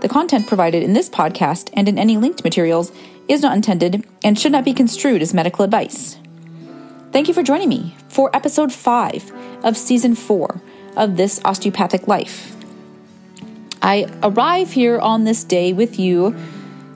[0.00, 2.90] The content provided in this podcast and in any linked materials
[3.28, 6.16] is not intended and should not be construed as medical advice.
[7.12, 9.32] Thank you for joining me for episode 5
[9.62, 10.62] of season 4
[10.96, 12.56] of This Osteopathic Life.
[13.82, 16.34] I arrive here on this day with you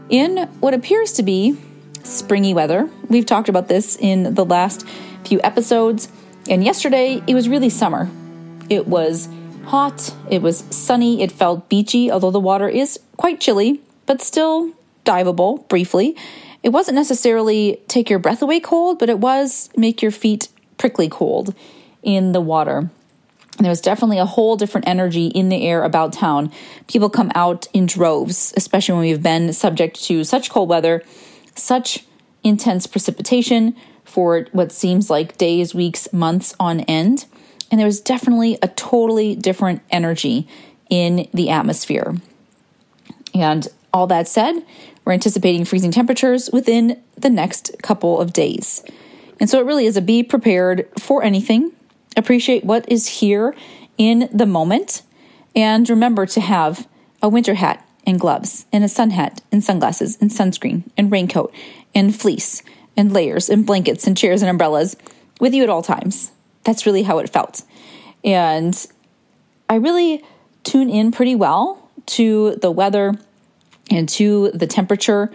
[0.08, 1.58] in what appears to be
[2.04, 2.88] springy weather.
[3.08, 4.86] We've talked about this in the last
[5.24, 6.08] few episodes,
[6.48, 8.10] and yesterday it was really summer.
[8.70, 9.28] It was
[9.66, 14.72] hot, it was sunny, it felt beachy, although the water is quite chilly, but still
[15.04, 16.16] diveable briefly.
[16.62, 21.08] It wasn't necessarily take your breath away cold, but it was make your feet prickly
[21.08, 21.54] cold
[22.02, 22.90] in the water.
[23.56, 26.50] And there was definitely a whole different energy in the air about town.
[26.88, 31.02] People come out in droves, especially when we've been subject to such cold weather,
[31.54, 32.04] such
[32.42, 37.26] intense precipitation for what seems like days, weeks, months on end.
[37.74, 40.46] And there was definitely a totally different energy
[40.88, 42.14] in the atmosphere.
[43.34, 44.64] And all that said,
[45.04, 48.84] we're anticipating freezing temperatures within the next couple of days.
[49.40, 51.72] And so it really is a be prepared for anything,
[52.16, 53.56] appreciate what is here
[53.98, 55.02] in the moment,
[55.56, 56.86] and remember to have
[57.22, 61.52] a winter hat and gloves, and a sun hat and sunglasses and sunscreen and raincoat
[61.92, 62.62] and fleece
[62.96, 64.94] and layers and blankets and chairs and umbrellas
[65.40, 66.30] with you at all times.
[66.64, 67.62] That's really how it felt.
[68.24, 68.86] And
[69.68, 70.24] I really
[70.62, 73.14] tune in pretty well to the weather
[73.90, 75.30] and to the temperature.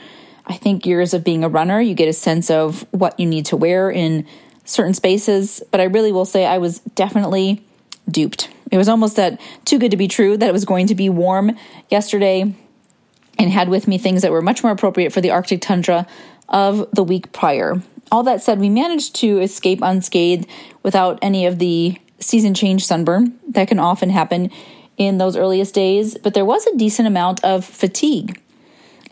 [0.46, 3.46] I think years of being a runner, you get a sense of what you need
[3.48, 4.26] to wear in
[4.66, 5.62] certain spaces.
[5.72, 7.64] But I really will say I was definitely
[8.10, 8.50] duped.
[8.72, 11.10] It was almost that too good to be true that it was going to be
[11.10, 11.56] warm
[11.90, 12.54] yesterday
[13.38, 16.06] and had with me things that were much more appropriate for the Arctic tundra
[16.48, 17.82] of the week prior.
[18.12, 20.48] All that said, we managed to escape unscathed
[20.84, 24.52] without any of the season change sunburn that can often happen
[24.98, 28.42] in those earliest days, but there was a decent amount of fatigue.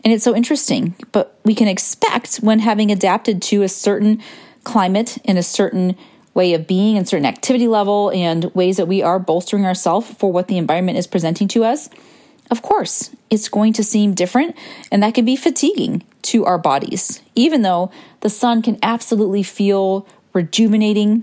[0.04, 4.22] And it's so interesting, but we can expect when having adapted to a certain
[4.64, 5.96] climate and a certain
[6.34, 10.30] way of being and certain activity level and ways that we are bolstering ourselves for
[10.30, 11.88] what the environment is presenting to us.
[12.50, 14.56] Of course, it's going to seem different,
[14.92, 20.06] and that can be fatiguing to our bodies, even though the sun can absolutely feel
[20.32, 21.22] rejuvenating.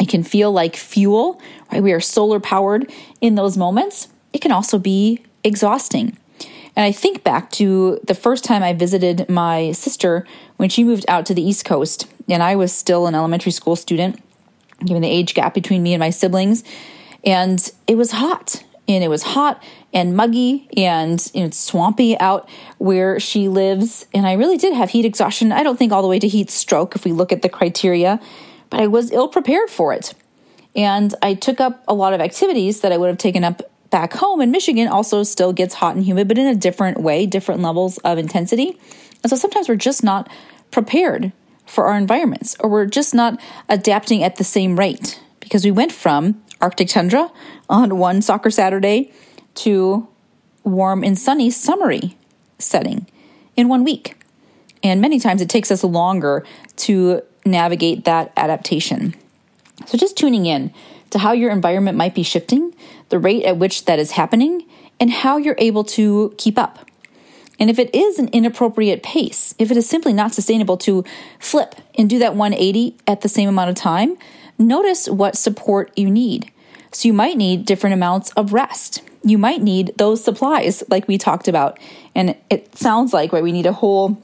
[0.00, 1.82] It can feel like fuel, right?
[1.82, 4.08] We are solar powered in those moments.
[4.32, 6.16] It can also be exhausting.
[6.76, 10.26] And I think back to the first time I visited my sister
[10.56, 13.76] when she moved out to the East Coast, and I was still an elementary school
[13.76, 14.22] student,
[14.84, 16.62] given the age gap between me and my siblings.
[17.24, 18.62] And it was hot,
[18.94, 19.62] and it was hot
[19.92, 24.06] and muggy and you know, swampy out where she lives.
[24.14, 25.52] And I really did have heat exhaustion.
[25.52, 28.20] I don't think all the way to heat stroke if we look at the criteria,
[28.68, 30.14] but I was ill prepared for it.
[30.76, 34.12] And I took up a lot of activities that I would have taken up back
[34.14, 34.40] home.
[34.40, 37.98] And Michigan also still gets hot and humid, but in a different way, different levels
[37.98, 38.78] of intensity.
[39.22, 40.30] And so sometimes we're just not
[40.70, 41.32] prepared
[41.66, 45.92] for our environments, or we're just not adapting at the same rate because we went
[45.92, 47.30] from Arctic tundra
[47.70, 49.12] on one soccer Saturday
[49.54, 50.06] to
[50.64, 52.18] warm and sunny summery
[52.58, 53.06] setting
[53.56, 54.16] in one week.
[54.82, 56.44] And many times it takes us longer
[56.76, 59.14] to navigate that adaptation.
[59.86, 60.72] So just tuning in
[61.10, 62.74] to how your environment might be shifting,
[63.08, 64.66] the rate at which that is happening,
[64.98, 66.86] and how you're able to keep up.
[67.58, 71.04] And if it is an inappropriate pace, if it is simply not sustainable to
[71.38, 74.16] flip and do that 180 at the same amount of time,
[74.58, 76.50] notice what support you need.
[76.92, 79.02] So you might need different amounts of rest.
[79.22, 81.78] You might need those supplies like we talked about.
[82.14, 84.22] And it sounds like right we need a whole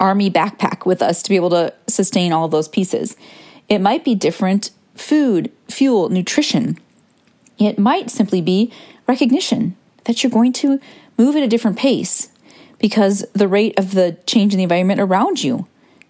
[0.00, 3.16] army backpack with us to be able to sustain all of those pieces.
[3.68, 6.78] It might be different food, fuel, nutrition.
[7.58, 8.72] It might simply be
[9.06, 10.80] recognition that you're going to
[11.16, 12.28] move at a different pace
[12.78, 15.66] because the rate of the change in the environment around you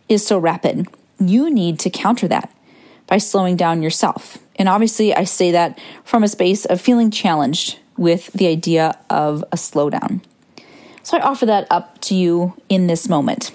[0.09, 0.87] is so rapid.
[1.19, 2.55] You need to counter that
[3.07, 4.39] by slowing down yourself.
[4.59, 9.43] And obviously, I say that from a space of feeling challenged with the idea of
[9.53, 10.23] a slowdown.
[11.03, 13.53] So I offer that up to you in this moment.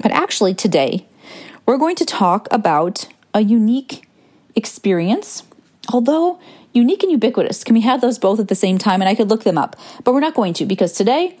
[0.00, 1.06] But actually, today,
[1.66, 4.08] we're going to talk about a unique
[4.54, 5.42] experience,
[5.92, 6.38] although
[6.74, 7.64] unique and ubiquitous?
[7.64, 9.00] Can we have those both at the same time?
[9.00, 11.38] And I could look them up, but we're not going to because today,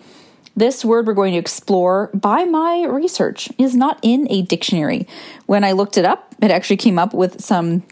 [0.56, 5.06] this word we're going to explore by my research is not in a dictionary.
[5.46, 7.82] When I looked it up, it actually came up with some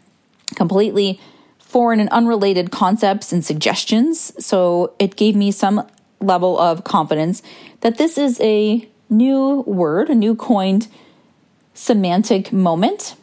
[0.55, 1.21] completely
[1.59, 4.33] foreign and unrelated concepts and suggestions.
[4.45, 5.87] So it gave me some
[6.21, 7.43] level of confidence
[7.81, 10.89] that this is a new word, a new coined
[11.75, 13.17] semantic moment.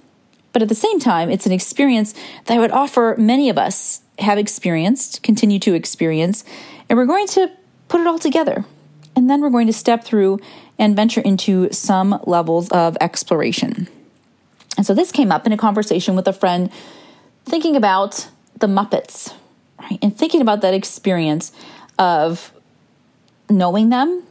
[0.52, 2.14] But at the same time, it's an experience
[2.46, 6.44] that I would offer many of us have experienced, continue to experience,
[6.90, 7.52] and we're going to
[7.88, 8.66] put it all together.
[9.16, 10.40] And then we're going to step through
[10.78, 13.88] and venture into some levels of exploration.
[14.78, 16.72] And so this came up in a conversation with a friend
[17.50, 19.34] thinking about the Muppets,
[19.80, 20.00] right?
[20.02, 21.52] And thinking about that experience
[21.98, 22.54] of
[23.50, 24.24] knowing them,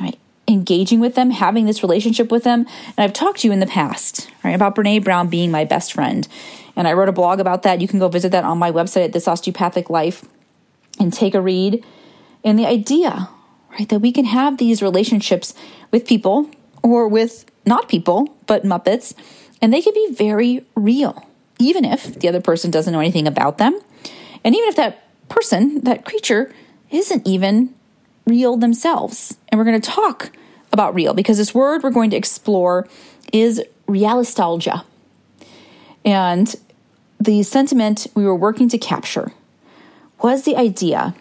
[0.00, 0.18] right?
[0.46, 2.60] Engaging with them, having this relationship with them.
[2.96, 5.92] And I've talked to you in the past, right, about Brene Brown being my best
[5.92, 6.28] friend.
[6.76, 7.80] And I wrote a blog about that.
[7.80, 10.24] You can go visit that on my website at This Osteopathic Life
[11.00, 11.84] and take a read.
[12.44, 13.28] And the idea,
[13.70, 15.54] right, that we can have these relationships
[15.90, 16.48] with people
[16.82, 19.14] or with not people, but Muppets,
[19.60, 21.26] and they can be very real,
[21.58, 23.78] even if the other person doesn't know anything about them.
[24.44, 26.52] And even if that person, that creature,
[26.90, 27.74] isn't even
[28.26, 29.36] real themselves.
[29.48, 30.30] And we're going to talk
[30.72, 32.88] about real because this word we're going to explore
[33.32, 34.84] is realistalgia.
[36.04, 36.54] And
[37.20, 39.32] the sentiment we were working to capture
[40.22, 41.14] was the idea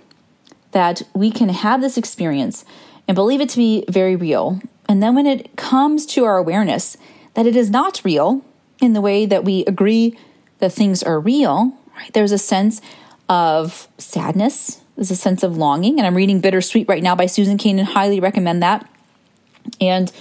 [0.72, 2.66] that we can have this experience
[3.08, 4.62] and believe it to be very real.
[4.88, 6.98] And then when it comes to our awareness
[7.34, 8.44] that it is not real
[8.82, 10.18] in the way that we agree
[10.60, 12.12] that things are real, right?
[12.14, 12.82] There's a sense
[13.30, 16.00] of sadness, there's a sense of longing.
[16.00, 18.90] And I'm reading Bittersweet right now by Susan Cain and highly recommend that.
[19.80, 20.12] And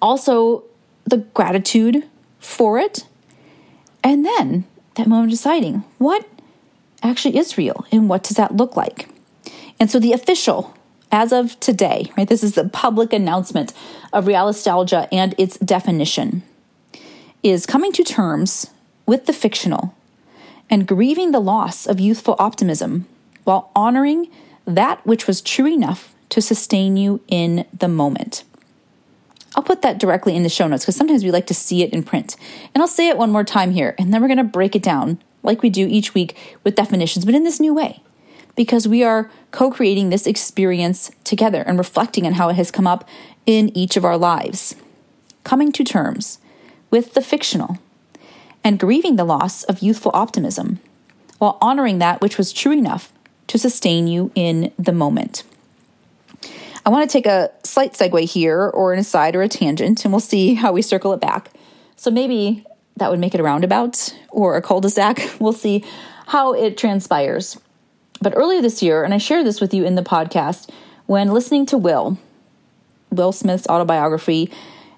[0.00, 0.64] also
[1.04, 2.04] the gratitude
[2.38, 3.06] for it.
[4.04, 4.64] And then
[4.94, 6.26] that moment of deciding what
[7.02, 9.08] actually is real and what does that look like.
[9.78, 10.74] And so the official,
[11.10, 13.72] as of today, right, this is the public announcement
[14.12, 16.42] of realistalgia and its definition,
[17.42, 18.70] is coming to terms
[19.10, 19.92] with the fictional
[20.70, 23.08] and grieving the loss of youthful optimism
[23.42, 24.28] while honoring
[24.64, 28.44] that which was true enough to sustain you in the moment.
[29.56, 31.92] I'll put that directly in the show notes because sometimes we like to see it
[31.92, 32.36] in print.
[32.72, 34.82] And I'll say it one more time here, and then we're going to break it
[34.84, 38.04] down like we do each week with definitions, but in this new way
[38.54, 42.86] because we are co creating this experience together and reflecting on how it has come
[42.86, 43.08] up
[43.44, 44.76] in each of our lives.
[45.42, 46.38] Coming to terms
[46.92, 47.78] with the fictional
[48.62, 50.80] and grieving the loss of youthful optimism
[51.38, 53.12] while honoring that which was true enough
[53.46, 55.42] to sustain you in the moment.
[56.84, 60.12] I want to take a slight segue here, or an aside or a tangent, and
[60.12, 61.50] we'll see how we circle it back.
[61.96, 62.64] So maybe
[62.96, 65.20] that would make it a roundabout or a cul de sac.
[65.40, 65.84] We'll see
[66.26, 67.58] how it transpires.
[68.22, 70.70] But earlier this year, and I shared this with you in the podcast,
[71.06, 72.18] when listening to Will,
[73.10, 74.50] Will Smith's autobiography,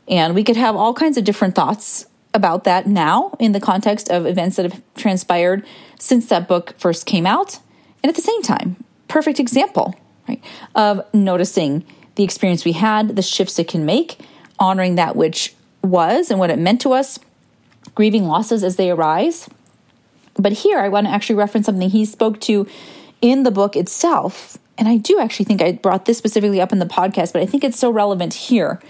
[0.08, 4.08] and we could have all kinds of different thoughts about that now in the context
[4.08, 5.64] of events that have transpired
[5.98, 7.58] since that book first came out.
[8.02, 9.94] And at the same time, perfect example,
[10.28, 10.42] right,
[10.74, 11.84] of noticing
[12.14, 14.18] the experience we had, the shifts it can make,
[14.58, 17.18] honoring that which was and what it meant to us,
[17.94, 19.48] grieving losses as they arise.
[20.34, 22.66] But here I want to actually reference something he spoke to
[23.20, 24.58] in the book itself.
[24.78, 27.46] And I do actually think I brought this specifically up in the podcast, but I
[27.46, 28.80] think it's so relevant here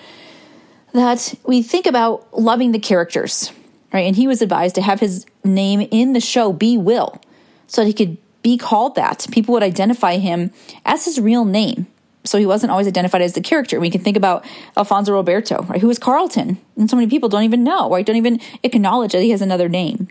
[0.92, 3.52] that we think about loving the characters,
[3.92, 4.06] right?
[4.06, 7.20] And he was advised to have his name in the show be Will
[7.66, 9.26] so that he could be called that.
[9.30, 10.50] People would identify him
[10.84, 11.86] as his real name.
[12.24, 13.80] So he wasn't always identified as the character.
[13.80, 14.44] We can think about
[14.76, 15.80] Alfonso Ribeiro, right?
[15.80, 16.58] Who is Carlton?
[16.76, 18.06] And so many people don't even know, right?
[18.06, 20.08] Don't even acknowledge that he has another name.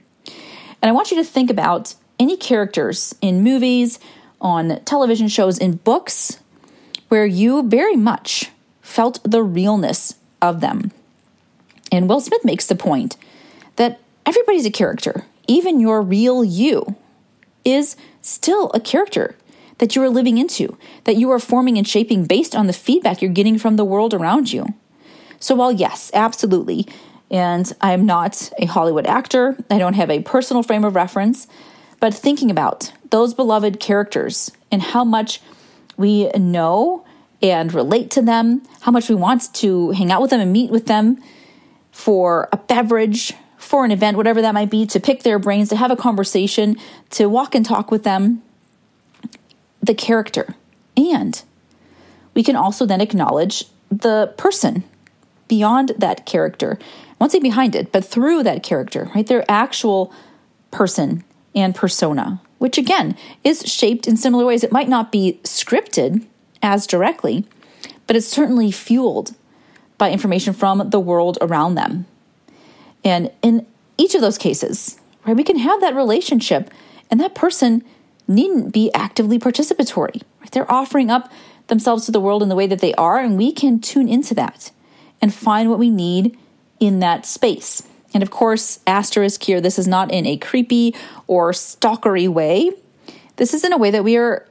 [0.81, 3.99] And I want you to think about any characters in movies,
[4.41, 6.39] on television shows, in books,
[7.07, 10.91] where you very much felt the realness of them.
[11.91, 13.17] And Will Smith makes the point
[13.75, 16.95] that everybody's a character, even your real you
[17.65, 19.35] is still a character
[19.77, 23.21] that you are living into, that you are forming and shaping based on the feedback
[23.21, 24.65] you're getting from the world around you.
[25.39, 26.87] So, while yes, absolutely,
[27.31, 31.47] and I'm not a Hollywood actor, I don't have a personal frame of reference,
[31.99, 35.41] but thinking about those beloved characters and how much
[35.97, 37.05] we know
[37.41, 40.69] and relate to them, how much we want to hang out with them and meet
[40.69, 41.21] with them
[41.91, 45.75] for a beverage, for an event, whatever that might be, to pick their brains, to
[45.75, 46.77] have a conversation,
[47.09, 48.41] to walk and talk with them,
[49.81, 50.55] the character.
[50.95, 51.41] And
[52.33, 54.83] we can also then acknowledge the person
[55.47, 56.77] beyond that character.
[56.81, 59.27] I won't say behind it, but through that character, right?
[59.27, 60.13] Their actual
[60.71, 62.39] person and persona.
[62.61, 64.63] which again is shaped in similar ways.
[64.63, 66.27] It might not be scripted
[66.61, 67.45] as directly,
[68.07, 69.35] but it's certainly fueled
[69.97, 72.05] by information from the world around them.
[73.03, 73.65] And in
[73.97, 76.71] each of those cases, right, we can have that relationship
[77.09, 77.83] and that person
[78.27, 80.21] needn't be actively participatory.
[80.39, 80.51] Right?
[80.51, 81.31] They're offering up
[81.67, 84.33] themselves to the world in the way that they are, and we can tune into
[84.35, 84.71] that
[85.21, 86.37] and find what we need
[86.79, 87.87] in that space.
[88.13, 90.95] And of course, asterisk here, this is not in a creepy
[91.27, 92.71] or stalkery way.
[93.37, 94.45] This is in a way that we are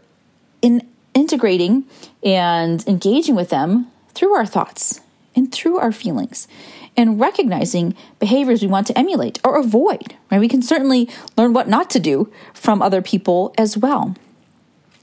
[0.63, 0.87] in
[1.31, 1.85] integrating
[2.25, 5.01] and engaging with them through our thoughts
[5.37, 6.49] and through our feelings
[6.97, 10.17] and recognizing behaviors we want to emulate or avoid.
[10.31, 10.41] Right?
[10.41, 14.17] We can certainly learn what not to do from other people as well.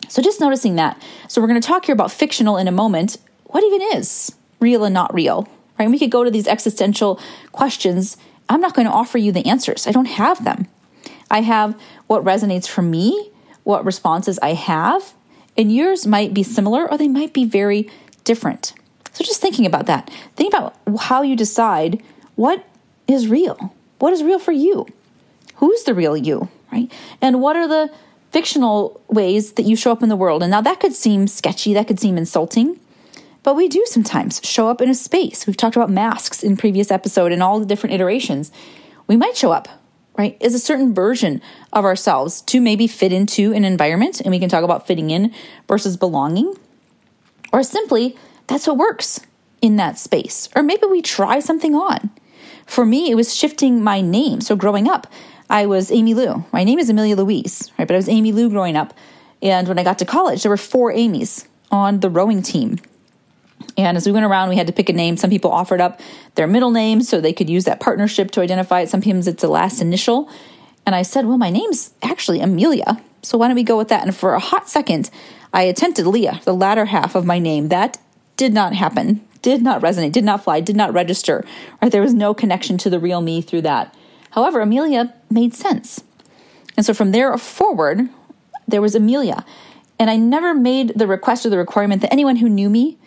[0.09, 1.01] So just noticing that.
[1.29, 3.17] So we're going to talk here about fictional in a moment.
[3.45, 5.47] What even is real and not real?
[5.79, 5.89] Right?
[5.89, 7.21] We could go to these existential
[7.53, 8.17] questions.
[8.49, 9.87] I'm not going to offer you the answers.
[9.87, 10.67] I don't have them.
[11.31, 13.31] I have what resonates for me,
[13.63, 15.13] what responses I have,
[15.57, 17.89] and yours might be similar or they might be very
[18.23, 18.73] different.
[19.13, 20.11] So just thinking about that.
[20.35, 22.03] Think about how you decide
[22.35, 22.65] what
[23.07, 23.73] is real.
[23.99, 24.85] What is real for you?
[25.55, 26.91] Who's the real you, right?
[27.21, 27.91] And what are the
[28.31, 30.43] fictional ways that you show up in the world?
[30.43, 32.79] And now that could seem sketchy, that could seem insulting,
[33.41, 35.47] but we do sometimes show up in a space.
[35.47, 38.51] We've talked about masks in previous episode and all the different iterations.
[39.07, 39.69] We might show up,
[40.17, 44.39] right, is a certain version of ourselves to maybe fit into an environment, and we
[44.39, 45.33] can talk about fitting in
[45.67, 46.55] versus belonging,
[47.53, 48.15] or simply
[48.47, 49.19] that's what works
[49.61, 50.49] in that space.
[50.55, 52.09] Or maybe we try something on.
[52.65, 54.41] For me, it was shifting my name.
[54.41, 55.07] So growing up,
[55.49, 56.45] I was Amy Lou.
[56.51, 57.87] My name is Amelia Louise, right?
[57.87, 58.93] But I was Amy Lou growing up.
[59.41, 62.79] And when I got to college, there were four Amy's on the rowing team.
[63.77, 65.17] And as we went around, we had to pick a name.
[65.17, 66.01] Some people offered up
[66.35, 68.89] their middle name so they could use that partnership to identify it.
[68.89, 70.29] Sometimes it's the last initial.
[70.85, 73.01] And I said, Well, my name's actually Amelia.
[73.21, 74.03] So why don't we go with that?
[74.03, 75.09] And for a hot second,
[75.53, 77.67] I attempted Leah, the latter half of my name.
[77.67, 77.99] That
[78.35, 81.45] did not happen, did not resonate, did not fly, did not register.
[81.81, 81.91] Right?
[81.91, 83.93] There was no connection to the real me through that.
[84.31, 86.03] However, Amelia made sense.
[86.75, 88.09] And so from there forward,
[88.67, 89.45] there was Amelia.
[89.99, 92.97] And I never made the request or the requirement that anyone who knew me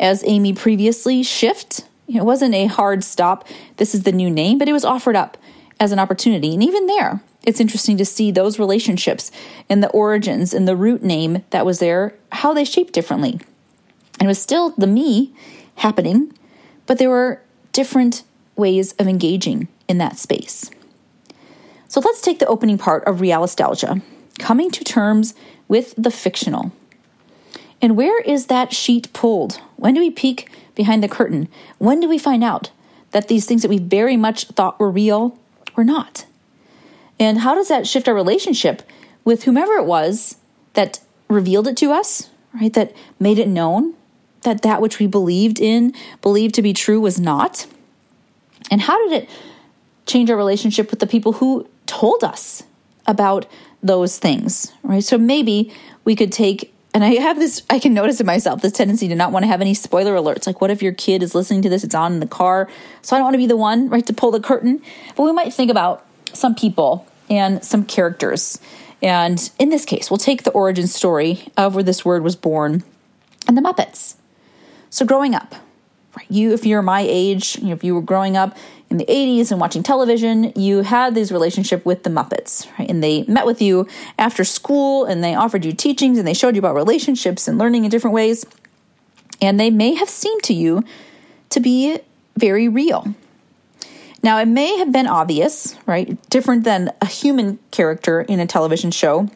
[0.00, 1.84] as Amy previously shift.
[2.08, 3.46] It wasn't a hard stop.
[3.76, 5.36] This is the new name, but it was offered up
[5.78, 6.54] as an opportunity.
[6.54, 9.30] And even there, it's interesting to see those relationships
[9.68, 13.40] and the origins and the root name that was there, how they shaped differently.
[14.18, 15.32] And it was still the me
[15.76, 16.32] happening,
[16.86, 18.22] but there were different
[18.56, 20.70] ways of engaging in that space.
[21.86, 24.02] So let's take the opening part of Realistalgia,
[24.38, 25.34] coming to terms
[25.68, 26.72] with the fictional.
[27.80, 29.60] And where is that sheet pulled?
[29.78, 31.48] When do we peek behind the curtain?
[31.78, 32.70] When do we find out
[33.12, 35.38] that these things that we very much thought were real
[35.74, 36.26] were not?
[37.18, 38.82] And how does that shift our relationship
[39.24, 40.36] with whomever it was
[40.74, 42.72] that revealed it to us, right?
[42.72, 43.94] That made it known?
[44.42, 47.66] that that which we believed in, believed to be true, was not?
[48.70, 49.30] And how did it
[50.06, 52.62] change our relationship with the people who told us
[53.06, 53.46] about
[53.82, 55.04] those things, right?
[55.04, 55.72] So maybe
[56.04, 59.14] we could take, and I have this, I can notice in myself this tendency to
[59.14, 60.46] not want to have any spoiler alerts.
[60.46, 61.84] Like, what if your kid is listening to this?
[61.84, 62.68] It's on in the car.
[63.02, 64.82] So I don't want to be the one, right, to pull the curtain.
[65.16, 68.58] But we might think about some people and some characters.
[69.02, 72.82] And in this case, we'll take the origin story of where this word was born
[73.46, 74.14] and the Muppets.
[74.90, 75.54] So growing up,
[76.16, 78.56] right, you if you're my age, if you were growing up
[78.90, 82.88] in the 80s and watching television, you had this relationship with the Muppets, right?
[82.88, 83.86] And they met with you
[84.18, 87.84] after school and they offered you teachings and they showed you about relationships and learning
[87.84, 88.46] in different ways.
[89.42, 90.84] And they may have seemed to you
[91.50, 91.98] to be
[92.36, 93.14] very real.
[94.22, 96.18] Now, it may have been obvious, right?
[96.30, 99.28] Different than a human character in a television show,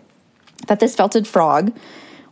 [0.66, 1.76] that this felted frog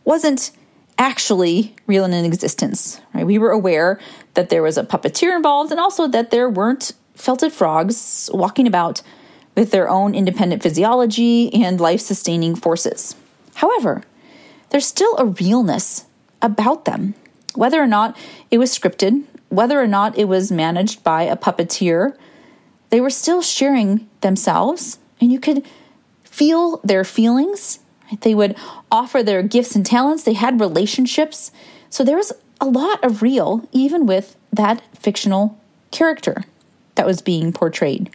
[0.04, 0.50] wasn't
[0.98, 3.00] actually real and in existence.
[3.14, 3.26] Right?
[3.26, 3.98] We were aware
[4.34, 9.02] that there was a puppeteer involved and also that there weren't felted frogs walking about
[9.56, 13.14] with their own independent physiology and life sustaining forces.
[13.54, 14.02] However,
[14.70, 16.06] there's still a realness
[16.40, 17.14] about them.
[17.54, 18.16] Whether or not
[18.50, 22.16] it was scripted, whether or not it was managed by a puppeteer,
[22.90, 25.64] they were still sharing themselves, and you could
[26.24, 27.80] feel their feelings
[28.20, 28.56] they would
[28.90, 31.52] offer their gifts and talents, they had relationships.
[31.88, 35.58] So there was a lot of real, even with that fictional
[35.90, 36.44] character
[37.00, 38.10] that was being portrayed.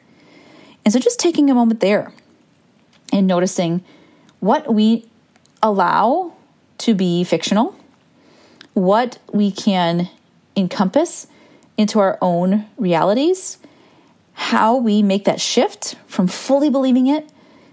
[0.86, 2.14] And so just taking a moment there
[3.12, 3.84] and noticing
[4.40, 5.10] what we
[5.64, 6.34] allow
[6.78, 7.76] to be fictional,
[8.76, 10.08] what we can
[10.56, 11.26] encompass
[11.78, 13.58] into our own realities,
[14.34, 17.28] how we make that shift from fully believing it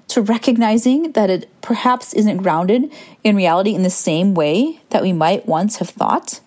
[0.08, 2.90] to recognizing that it perhaps isn't grounded
[3.22, 6.40] in reality in the same way that we might once have thought,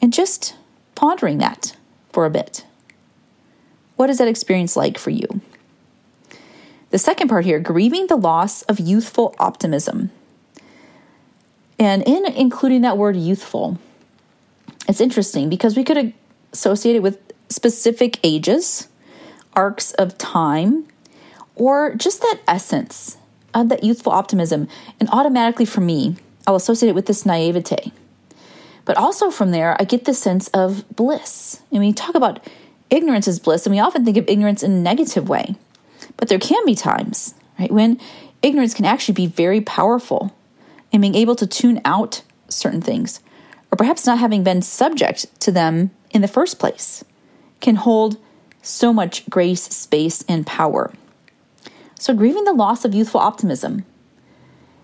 [0.00, 0.54] and just
[0.94, 1.76] pondering that
[2.12, 2.64] for a bit.
[3.96, 5.40] What is that experience like for you?
[6.90, 10.10] The second part here grieving the loss of youthful optimism.
[11.78, 13.78] And in including that word youthful,
[14.88, 16.12] it's interesting because we could
[16.52, 18.88] associate it with specific ages,
[19.54, 20.86] arcs of time,
[21.56, 23.16] or just that essence
[23.52, 24.68] of that youthful optimism.
[25.00, 27.92] And automatically for me, I'll associate it with this naivete.
[28.84, 31.62] But also from there, I get the sense of bliss.
[31.70, 32.40] And we talk about
[32.90, 35.56] ignorance is bliss, and we often think of ignorance in a negative way.
[36.16, 38.00] But there can be times, right, when
[38.42, 40.36] ignorance can actually be very powerful
[40.92, 43.20] in being able to tune out certain things,
[43.72, 47.04] or perhaps not having been subject to them in the first place,
[47.60, 48.18] can hold
[48.62, 50.92] so much grace, space, and power.
[51.98, 53.84] So, grieving the loss of youthful optimism.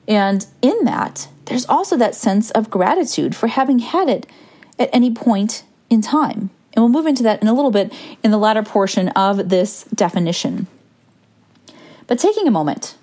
[0.09, 4.27] And in that, there's also that sense of gratitude for having had it
[4.79, 6.51] at any point in time.
[6.75, 9.85] And we'll move into that in a little bit in the latter portion of this
[9.95, 10.67] definition.
[12.07, 12.97] But taking a moment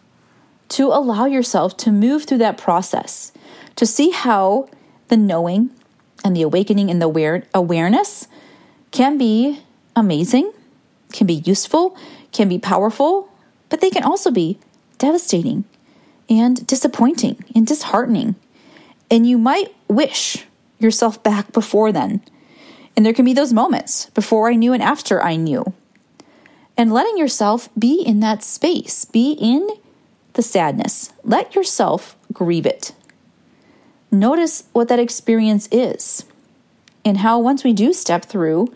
[0.70, 3.32] to allow yourself to move through that process,
[3.76, 4.70] to see how
[5.08, 5.70] the knowing
[6.24, 8.28] and the awakening and the aware- awareness
[8.92, 9.62] can be
[9.96, 10.52] amazing,
[11.12, 11.98] can be useful,
[12.32, 13.30] can be powerful,
[13.70, 14.60] but they can also be
[14.98, 15.66] devastating
[16.30, 18.36] and disappointing and disheartening.
[19.10, 20.46] And you might wish
[20.80, 22.22] yourself back before then.
[22.98, 25.74] And there can be those moments before I knew and after I knew.
[26.76, 29.70] And letting yourself be in that space, be in
[30.34, 31.14] the sadness.
[31.24, 32.94] Let yourself grieve it.
[34.12, 36.26] Notice what that experience is
[37.06, 38.74] and how once we do step through,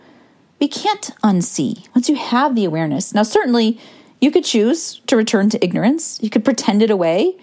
[0.60, 1.88] we can't unsee.
[1.94, 3.12] Once you have the awareness.
[3.12, 3.78] Now, certainly,
[4.20, 7.34] you could choose to return to ignorance, you could pretend it away,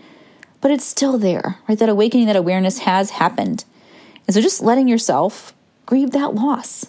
[0.62, 1.77] but it's still there, right?
[1.77, 3.65] That awakening, that awareness has happened.
[4.25, 5.53] And so just letting yourself
[5.89, 6.86] grieve that loss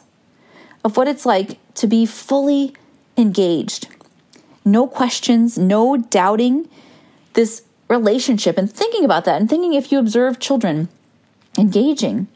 [0.84, 2.74] of what it's like to be fully
[3.16, 3.88] engaged.
[4.62, 6.68] No questions, no doubting
[7.32, 10.90] this relationship and thinking about that and thinking if you observe children
[11.58, 12.28] engaging,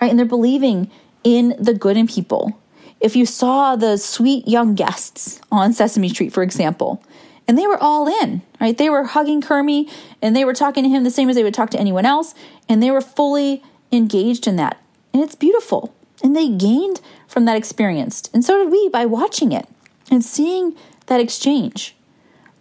[0.00, 0.10] right?
[0.10, 0.90] And they're believing
[1.22, 2.58] in the good in people,
[2.98, 7.04] if you saw the sweet young guests on Sesame Street, for example,
[7.46, 8.76] and they were all in, right?
[8.76, 9.88] They were hugging Kermie
[10.20, 12.34] and they were talking to him the same as they would talk to anyone else,
[12.68, 14.82] and they were fully engaged in that.
[15.14, 15.94] And it's beautiful.
[16.22, 18.28] And they gained from that experience.
[18.34, 19.66] And so did we by watching it
[20.10, 21.96] and seeing that exchange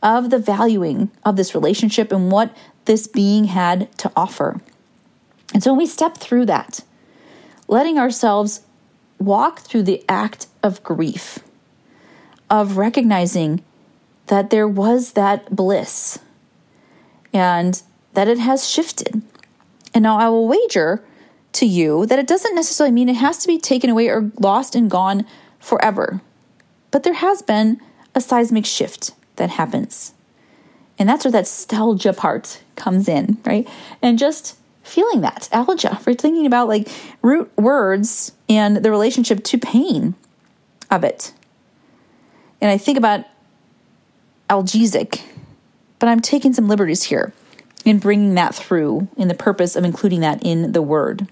[0.02, 4.62] of the valuing of this relationship and what this being had to offer.
[5.54, 6.82] And so when we step through that,
[7.68, 8.62] letting ourselves
[9.18, 11.40] walk through the act of grief,
[12.50, 13.64] of recognizing
[14.28, 16.20] that there was that bliss
[17.34, 17.82] and
[18.14, 19.22] that it has shifted.
[19.94, 21.04] And now I will wager
[21.54, 24.76] to you that it doesn't necessarily mean it has to be taken away or lost
[24.76, 25.26] and gone
[25.60, 26.22] forever.
[26.92, 27.82] But there has been
[28.16, 30.14] a seismic shift that happens.
[30.98, 33.68] And that's where that nostalgia part comes in, right?
[34.02, 36.88] And just feeling that algia for thinking about like
[37.22, 40.16] root words and the relationship to pain
[40.90, 41.32] of it.
[42.60, 43.26] And I think about
[44.50, 45.22] algesic,
[46.00, 47.34] but I'm taking some liberties here
[47.86, 51.28] in bringing that through in the purpose of including that in the word.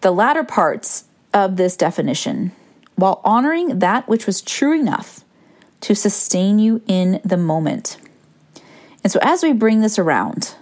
[0.00, 2.52] The latter parts of this definition,
[2.94, 5.24] while honoring that which was true enough
[5.80, 7.98] to sustain you in the moment.
[9.02, 10.54] And so as we bring this around,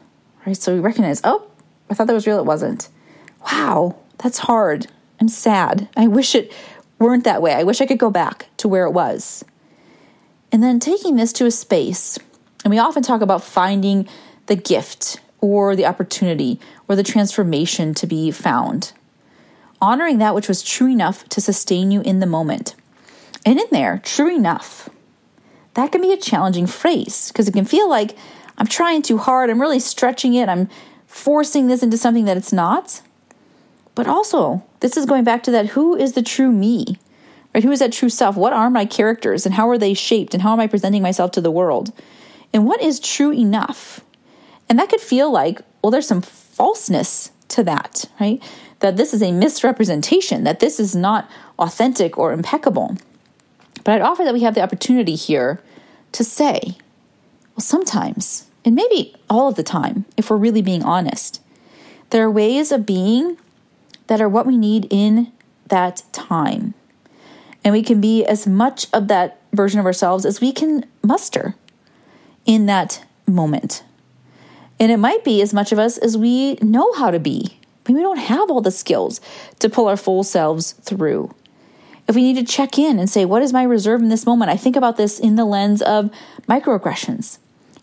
[0.46, 0.57] right?
[0.57, 1.46] So we recognize, oh,
[1.90, 2.88] I thought that was real, it wasn't.
[3.51, 4.87] Wow, that's hard
[5.18, 5.88] and sad.
[5.96, 6.53] I wish it
[6.99, 7.55] weren't that way.
[7.55, 9.44] I wish I could go back to where it was.
[10.53, 12.18] And then taking this to a space,
[12.64, 14.09] and we often talk about finding
[14.46, 18.92] the gift or the opportunity or the transformation to be found.
[19.81, 22.75] Honoring that which was true enough to sustain you in the moment.
[23.45, 24.89] And in there, true enough,
[25.75, 28.17] that can be a challenging phrase because it can feel like
[28.59, 29.51] I'm trying too hard.
[29.51, 30.49] I'm really stretching it.
[30.49, 30.69] I'm
[31.07, 33.03] forcing this into something that it's not.
[33.95, 36.99] But also, this is going back to that who is the true me?
[37.55, 37.65] Right?
[37.65, 38.37] Who is that true self?
[38.37, 41.31] What are my characters and how are they shaped and how am I presenting myself
[41.33, 41.93] to the world?
[42.53, 44.01] And what is true enough?
[44.69, 48.43] And that could feel like, well, there's some falseness to that, right?
[48.81, 52.97] That this is a misrepresentation, that this is not authentic or impeccable.
[53.85, 55.61] But I'd offer that we have the opportunity here
[56.12, 56.77] to say,
[57.55, 61.41] well, sometimes, and maybe all of the time, if we're really being honest,
[62.11, 63.39] there are ways of being
[64.09, 65.33] that are what we need in
[65.69, 66.75] that time.
[67.65, 71.55] And we can be as much of that version of ourselves as we can muster.
[72.47, 73.83] in that moment.
[74.79, 77.59] And it might be as much of us as we know how to be.
[77.88, 79.20] We don't have all the skills
[79.59, 81.35] to pull our full selves through.
[82.09, 84.51] If we need to check in and say, What is my reserve in this moment?
[84.51, 86.11] I think about this in the lens of
[86.49, 87.38] microaggressions.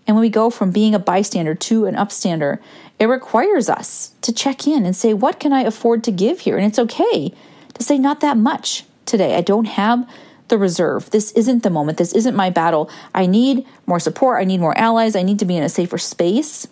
[0.05, 2.59] And when we go from being a bystander to an upstander,
[2.99, 6.57] it requires us to check in and say, What can I afford to give here?
[6.57, 7.33] And it's okay
[7.73, 9.35] to say, Not that much today.
[9.35, 10.09] I don't have
[10.49, 11.09] the reserve.
[11.11, 11.97] This isn't the moment.
[11.97, 12.89] This isn't my battle.
[13.13, 14.41] I need more support.
[14.41, 15.15] I need more allies.
[15.15, 16.67] I need to be in a safer space.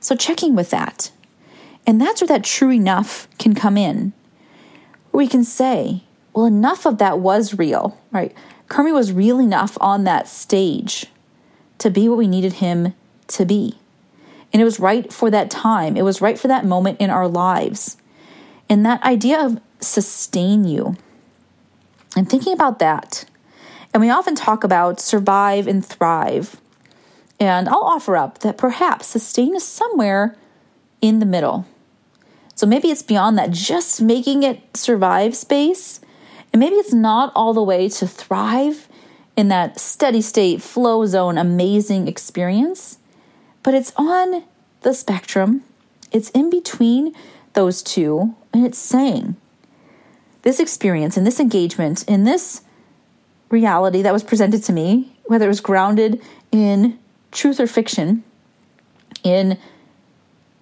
[0.00, 1.10] So, checking with that.
[1.86, 4.12] And that's where that true enough can come in.
[5.12, 8.34] We can say, well, enough of that was real, right?
[8.68, 11.06] Kermit was real enough on that stage
[11.78, 12.94] to be what we needed him
[13.28, 13.76] to be.
[14.52, 17.28] And it was right for that time, it was right for that moment in our
[17.28, 17.96] lives.
[18.68, 20.96] And that idea of sustain you
[22.16, 23.24] and thinking about that,
[23.92, 26.60] and we often talk about survive and thrive.
[27.38, 30.36] And I'll offer up that perhaps sustain is somewhere
[31.00, 31.66] in the middle.
[32.54, 36.00] So maybe it's beyond that, just making it survive space.
[36.52, 38.88] And maybe it's not all the way to thrive
[39.36, 42.98] in that steady state, flow zone, amazing experience,
[43.62, 44.44] but it's on
[44.82, 45.62] the spectrum.
[46.12, 47.14] It's in between
[47.54, 49.36] those two, and it's saying,
[50.42, 52.62] this experience and this engagement in this
[53.48, 56.20] reality that was presented to me, whether it was grounded
[56.52, 56.98] in
[57.30, 58.24] truth or fiction,
[59.22, 59.58] in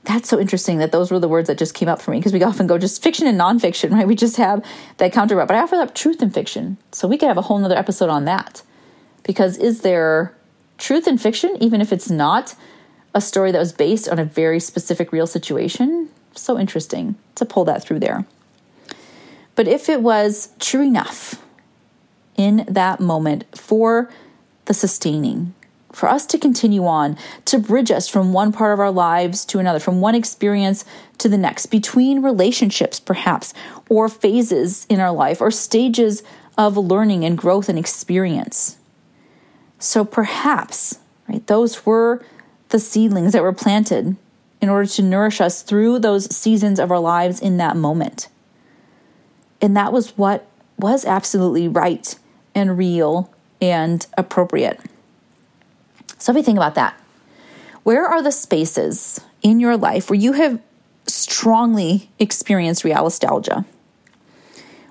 [0.05, 2.33] that's so interesting that those were the words that just came up for me because
[2.33, 4.07] we often go just fiction and nonfiction, right?
[4.07, 4.65] We just have
[4.99, 5.49] that counterpart.
[5.49, 6.79] But I offer up truth and fiction.
[6.93, 8.63] So we could have a whole nother episode on that.
[9.23, 10.35] Because is there
[10.79, 12.55] truth in fiction, even if it's not
[13.15, 16.09] a story that was based on a very specific real situation?
[16.35, 18.25] So interesting to pull that through there.
[19.55, 21.43] But if it was true enough
[22.37, 24.09] in that moment for
[24.67, 25.53] the sustaining,
[25.93, 29.59] for us to continue on, to bridge us from one part of our lives to
[29.59, 30.85] another, from one experience
[31.19, 33.55] to the next, between relationships, perhaps,
[33.89, 36.23] or phases in our life, or stages
[36.57, 38.77] of learning and growth and experience.
[39.79, 40.99] So perhaps,
[41.29, 42.25] right, those were
[42.69, 44.17] the seedlings that were planted
[44.61, 48.29] in order to nourish us through those seasons of our lives in that moment.
[49.61, 50.47] And that was what
[50.79, 52.17] was absolutely right
[52.55, 54.81] and real and appropriate.
[56.19, 57.01] So, if we think about that,
[57.83, 60.61] where are the spaces in your life where you have
[61.07, 63.65] strongly experienced realistalgia?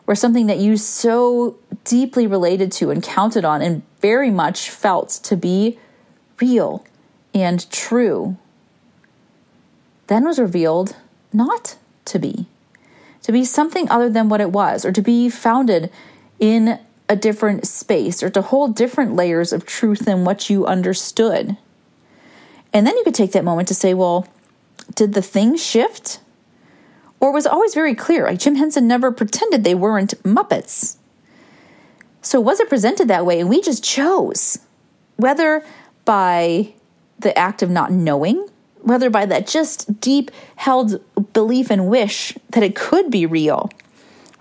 [0.06, 5.10] Where something that you so deeply related to and counted on and very much felt
[5.24, 5.78] to be
[6.40, 6.86] real
[7.34, 8.38] and true
[10.08, 10.96] then was revealed
[11.34, 12.48] not to be
[13.28, 15.92] to be something other than what it was, or to be founded
[16.40, 21.58] in a different space, or to hold different layers of truth than what you understood.
[22.74, 24.28] And then you could take that moment to say, well,
[24.93, 26.20] did the thing shift?
[27.20, 28.26] Or was always very clear?
[28.26, 30.98] Like Jim Henson never pretended they weren't Muppets.
[32.22, 33.39] So was it presented that way?
[33.39, 34.60] And we just chose,
[35.15, 35.65] whether
[36.04, 36.74] by
[37.20, 38.48] the act of not knowing
[38.82, 41.02] whether by that just deep held
[41.34, 43.70] belief and wish that it could be real,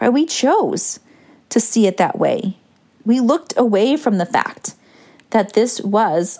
[0.00, 0.10] right?
[0.10, 1.00] We chose
[1.50, 2.56] to see it that way.
[3.04, 4.74] We looked away from the fact
[5.30, 6.38] that this was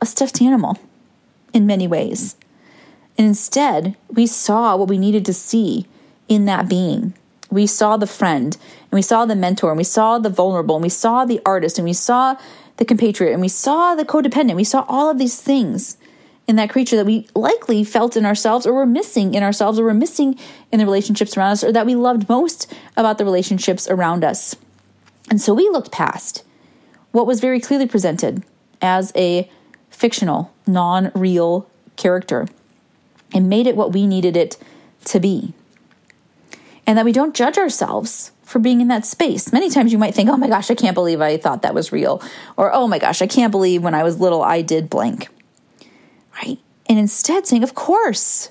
[0.00, 0.78] a stuffed animal
[1.52, 2.36] in many ways.
[3.18, 5.86] And instead, we saw what we needed to see
[6.28, 7.14] in that being.
[7.50, 10.82] We saw the friend, and we saw the mentor, and we saw the vulnerable, and
[10.82, 12.36] we saw the artist, and we saw
[12.78, 14.56] the compatriot, and we saw the codependent.
[14.56, 15.98] We saw all of these things
[16.52, 19.84] in that creature that we likely felt in ourselves or were missing in ourselves or
[19.84, 20.38] were missing
[20.70, 24.54] in the relationships around us or that we loved most about the relationships around us.
[25.30, 26.44] And so we looked past
[27.10, 28.44] what was very clearly presented
[28.82, 29.50] as a
[29.88, 32.46] fictional, non real character
[33.32, 34.58] and made it what we needed it
[35.06, 35.54] to be.
[36.86, 39.54] And that we don't judge ourselves for being in that space.
[39.54, 41.92] Many times you might think, oh my gosh, I can't believe I thought that was
[41.92, 42.20] real.
[42.58, 45.30] Or, oh my gosh, I can't believe when I was little I did blank
[46.34, 46.58] right?
[46.86, 48.50] And instead saying, Of course,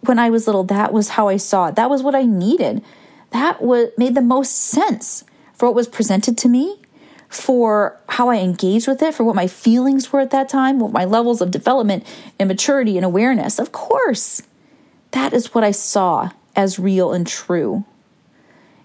[0.00, 1.76] when I was little, that was how I saw it.
[1.76, 2.82] That was what I needed.
[3.30, 6.80] That was, made the most sense for what was presented to me,
[7.28, 10.92] for how I engaged with it, for what my feelings were at that time, what
[10.92, 12.06] my levels of development
[12.38, 13.58] and maturity and awareness.
[13.58, 14.42] Of course,
[15.10, 17.84] that is what I saw as real and true.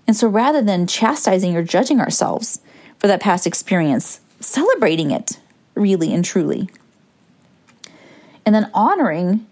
[0.05, 2.59] And so rather than chastising or judging ourselves
[2.97, 5.39] for that past experience, celebrating it
[5.75, 6.69] really and truly
[8.45, 9.45] and then honoring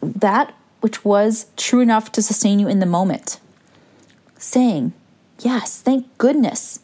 [0.00, 3.40] that which was true enough to sustain you in the moment.
[4.36, 4.92] Saying,
[5.40, 6.80] Yes, thank goodness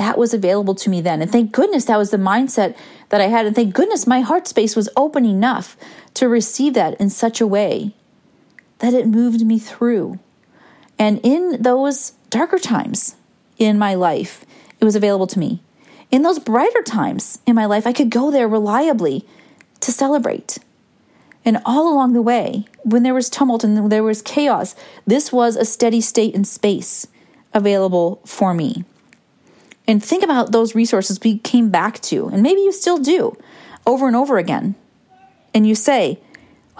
[0.00, 1.20] that was available to me then.
[1.20, 2.74] And thank goodness that was the mindset
[3.10, 3.44] that I had.
[3.44, 5.76] And thank goodness my heart space was open enough
[6.14, 7.94] to receive that in such a way
[8.78, 10.18] that it moved me through.
[10.98, 13.16] And in those darker times
[13.58, 14.46] in my life,
[14.80, 15.60] it was available to me.
[16.10, 19.26] In those brighter times in my life, I could go there reliably
[19.80, 20.58] to celebrate.
[21.44, 24.74] And all along the way, when there was tumult and there was chaos,
[25.06, 27.06] this was a steady state in space
[27.54, 28.84] available for me.
[29.86, 33.36] And think about those resources we came back to, and maybe you still do
[33.86, 34.74] over and over again.
[35.52, 36.20] And you say,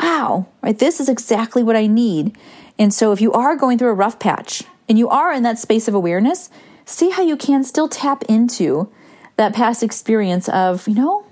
[0.01, 2.37] wow, right, this is exactly what I need.
[2.79, 5.59] And so if you are going through a rough patch and you are in that
[5.59, 6.51] space of awareness,
[6.85, 8.91] see how you can still tap into
[9.37, 11.25] that past experience of, you know,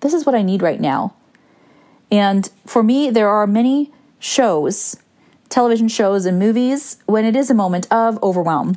[0.00, 1.14] this is what I need right now.
[2.10, 4.96] And for me, there are many shows,
[5.48, 8.76] television shows and movies, when it is a moment of overwhelm,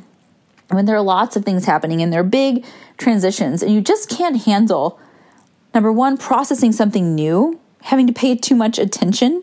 [0.68, 2.64] when there are lots of things happening and there are big
[2.96, 4.98] transitions, and you just can't handle,
[5.74, 9.42] number one, processing something new, having to pay too much attention.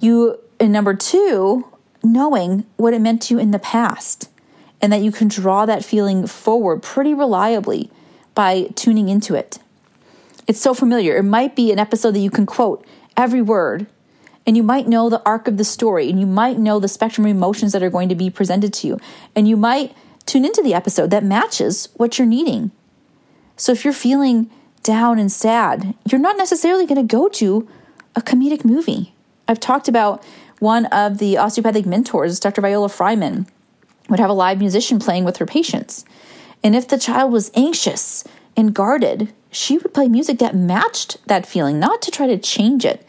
[0.00, 1.66] You, and number two,
[2.02, 4.28] knowing what it meant to you in the past,
[4.80, 7.90] and that you can draw that feeling forward pretty reliably
[8.34, 9.58] by tuning into it.
[10.48, 11.14] It's so familiar.
[11.16, 12.84] It might be an episode that you can quote
[13.18, 13.86] every word,
[14.46, 17.26] and you might know the arc of the story, and you might know the spectrum
[17.26, 18.98] of emotions that are going to be presented to you,
[19.36, 22.70] and you might tune into the episode that matches what you're needing.
[23.56, 24.50] So if you're feeling
[24.82, 27.68] down and sad, you're not necessarily going to go to
[28.16, 29.12] a comedic movie.
[29.46, 30.24] I've talked about
[30.60, 32.62] one of the osteopathic mentors, Dr.
[32.62, 33.46] Viola Frymann,
[34.08, 36.06] would have a live musician playing with her patients.
[36.64, 38.24] And if the child was anxious
[38.56, 42.84] and guarded, she would play music that matched that feeling, not to try to change
[42.84, 43.06] it,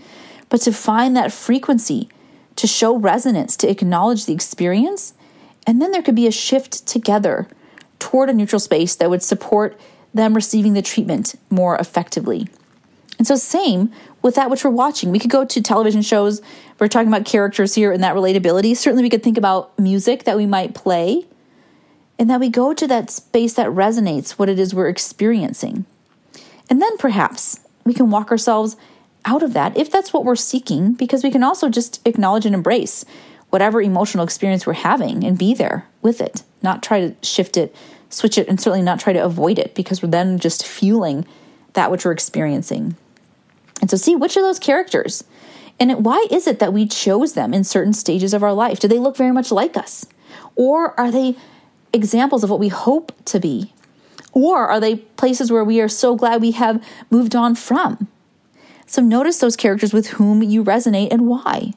[0.49, 2.09] but to find that frequency,
[2.55, 5.13] to show resonance, to acknowledge the experience.
[5.67, 7.47] And then there could be a shift together
[7.99, 9.79] toward a neutral space that would support
[10.13, 12.47] them receiving the treatment more effectively.
[13.17, 15.11] And so, same with that which we're watching.
[15.11, 16.41] We could go to television shows.
[16.79, 18.75] We're talking about characters here and that relatability.
[18.75, 21.27] Certainly, we could think about music that we might play
[22.17, 25.85] and that we go to that space that resonates what it is we're experiencing.
[26.69, 28.75] And then perhaps we can walk ourselves
[29.25, 32.55] out of that if that's what we're seeking, because we can also just acknowledge and
[32.55, 33.05] embrace
[33.49, 37.75] whatever emotional experience we're having and be there with it, not try to shift it,
[38.09, 41.25] switch it, and certainly not try to avoid it because we're then just fueling
[41.73, 42.95] that which we're experiencing.
[43.81, 45.23] And so, see which of those characters
[45.79, 48.79] and why is it that we chose them in certain stages of our life?
[48.79, 50.05] Do they look very much like us?
[50.55, 51.37] Or are they
[51.93, 53.73] examples of what we hope to be
[54.31, 58.07] or are they places where we are so glad we have moved on from?
[58.85, 61.73] So notice those characters with whom you resonate and why.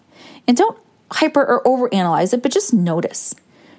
[0.47, 0.79] And don't
[1.13, 3.35] hyper or overanalyze it, but just notice.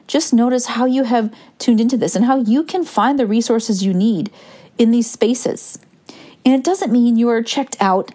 [0.06, 3.84] Just notice how you have tuned into this and how you can find the resources
[3.84, 4.32] you need
[4.78, 5.80] in these spaces.
[6.46, 8.12] And it doesn't mean you are checked out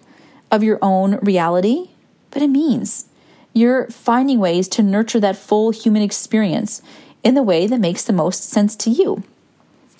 [0.51, 1.89] of your own reality,
[2.31, 3.05] but it means
[3.53, 6.81] you're finding ways to nurture that full human experience
[7.23, 9.23] in the way that makes the most sense to you.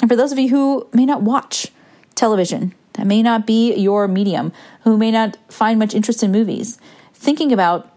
[0.01, 1.67] And for those of you who may not watch
[2.15, 4.51] television, that may not be your medium,
[4.83, 6.79] who may not find much interest in movies,
[7.13, 7.93] thinking about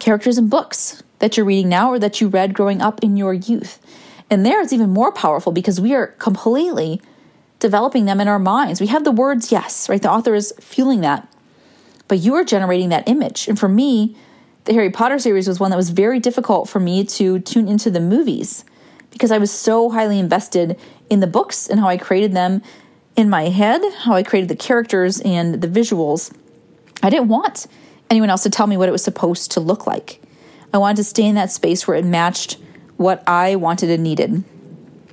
[0.00, 3.32] characters in books that you're reading now or that you read growing up in your
[3.32, 3.80] youth.
[4.28, 7.00] And there it's even more powerful because we are completely
[7.58, 8.80] developing them in our minds.
[8.80, 10.02] We have the words, yes, right?
[10.02, 11.32] The author is fueling that.
[12.08, 13.48] But you are generating that image.
[13.48, 14.16] And for me,
[14.64, 17.90] the Harry Potter series was one that was very difficult for me to tune into
[17.90, 18.64] the movies
[19.16, 22.60] because I was so highly invested in the books and how I created them
[23.16, 26.36] in my head, how I created the characters and the visuals.
[27.02, 27.66] I didn't want
[28.10, 30.20] anyone else to tell me what it was supposed to look like.
[30.74, 32.58] I wanted to stay in that space where it matched
[32.98, 34.32] what I wanted and needed.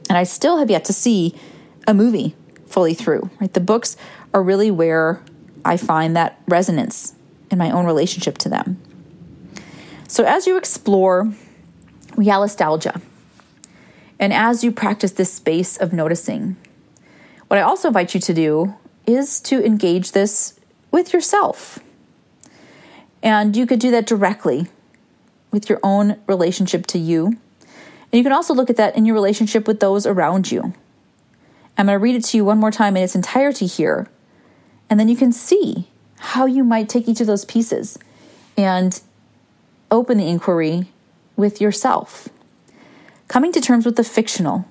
[0.09, 1.33] And I still have yet to see
[1.87, 2.35] a movie
[2.67, 3.29] fully through.
[3.39, 3.53] Right?
[3.53, 3.95] The books
[4.33, 5.23] are really where
[5.63, 7.15] I find that resonance
[7.49, 8.81] in my own relationship to them.
[10.09, 11.33] So as you explore
[12.17, 13.01] realistalgia,
[14.23, 16.55] and as you practice this space of noticing,
[17.49, 18.73] what I also invite you to do
[19.05, 20.57] is to engage this
[20.91, 21.79] with yourself.
[23.21, 24.67] And you could do that directly
[25.51, 27.25] with your own relationship to you.
[27.25, 30.73] And you can also look at that in your relationship with those around you.
[31.77, 34.07] I'm going to read it to you one more time in its entirety here.
[34.89, 37.99] And then you can see how you might take each of those pieces
[38.55, 39.01] and
[39.91, 40.86] open the inquiry
[41.36, 42.29] with yourself
[43.27, 44.65] coming to terms with the fictional,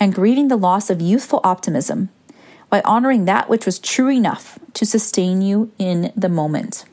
[0.00, 2.08] and grieving the loss of youthful optimism
[2.68, 6.84] by honoring that which was true enough to sustain you in the moment.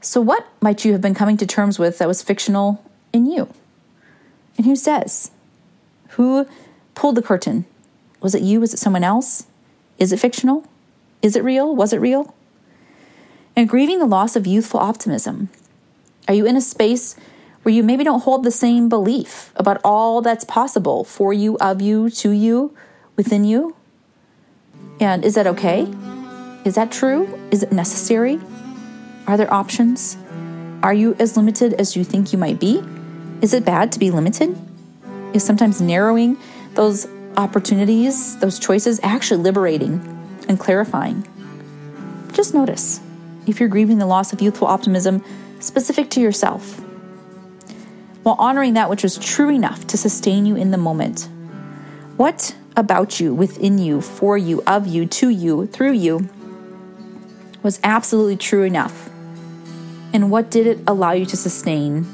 [0.00, 3.48] So, what might you have been coming to terms with that was fictional in you?
[4.56, 5.30] And who says?
[6.10, 6.46] Who
[6.94, 7.64] pulled the curtain.
[8.20, 8.60] Was it you?
[8.60, 9.46] Was it someone else?
[9.98, 10.66] Is it fictional?
[11.22, 11.74] Is it real?
[11.74, 12.34] Was it real?
[13.56, 15.48] And grieving the loss of youthful optimism.
[16.26, 17.16] Are you in a space
[17.64, 21.80] where you maybe don't hold the same belief about all that's possible for you, of
[21.80, 22.76] you, to you,
[23.16, 23.74] within you?
[25.00, 25.88] And is that okay?
[26.66, 27.26] Is that true?
[27.50, 28.38] Is it necessary?
[29.26, 30.18] Are there options?
[30.82, 32.82] Are you as limited as you think you might be?
[33.40, 34.54] Is it bad to be limited?
[35.32, 36.36] Is sometimes narrowing
[36.74, 40.02] those opportunities, those choices, actually liberating
[40.48, 41.26] and clarifying?
[42.34, 43.00] Just notice
[43.46, 45.24] if you're grieving the loss of youthful optimism
[45.60, 46.83] specific to yourself,
[48.24, 51.28] while honoring that which was true enough to sustain you in the moment.
[52.16, 56.28] What about you, within you, for you, of you, to you, through you
[57.62, 59.10] was absolutely true enough?
[60.12, 62.06] And what did it allow you to sustain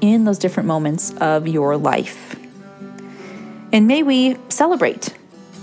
[0.00, 2.36] in those different moments of your life?
[3.72, 5.14] And may we celebrate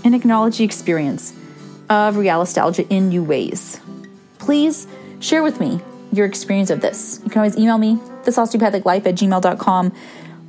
[0.04, 1.32] and acknowledge the experience
[1.90, 3.80] of Realistalgia in new ways.
[4.38, 4.86] Please
[5.18, 5.80] share with me
[6.12, 7.20] your experience of this.
[7.24, 9.92] You can always email me, thisosteopathiclife at gmail.com.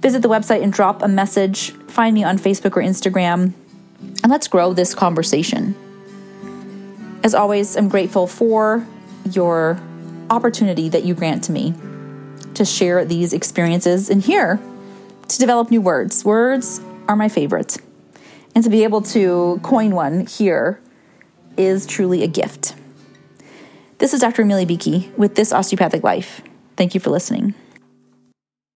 [0.01, 1.71] Visit the website and drop a message.
[1.87, 3.53] Find me on Facebook or Instagram.
[4.23, 5.75] And let's grow this conversation.
[7.23, 8.85] As always, I'm grateful for
[9.31, 9.79] your
[10.29, 11.73] opportunity that you grant to me
[12.53, 14.59] to share these experiences and here
[15.27, 16.23] to develop new words.
[16.23, 17.77] Words are my favorite.
[18.55, 20.81] And to be able to coin one here
[21.57, 22.75] is truly a gift.
[23.99, 24.43] This is Dr.
[24.43, 26.41] Amelia Beakey with This Osteopathic Life.
[26.75, 27.55] Thank you for listening.